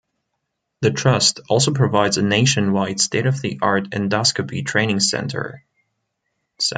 The 0.79 0.89
trust 0.89 1.41
also 1.47 1.71
provides 1.73 2.17
a 2.17 2.23
nationwide 2.23 2.99
state-of-the-art 2.99 3.91
endoscopy 3.91 4.65
training 4.65 4.99
centre. 4.99 5.63